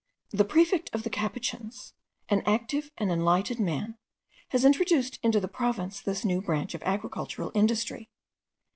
The 0.31 0.43
prefect 0.45 0.89
of 0.95 1.03
the 1.03 1.11
capuchins, 1.11 1.93
an 2.27 2.41
active 2.47 2.89
and 2.97 3.11
enlightened 3.11 3.59
man, 3.59 3.99
has 4.49 4.65
introduced 4.65 5.19
into 5.21 5.39
the 5.39 5.47
province 5.47 6.01
this 6.01 6.25
new 6.25 6.41
branch 6.41 6.73
of 6.73 6.81
agricultural 6.81 7.51
industry. 7.53 8.09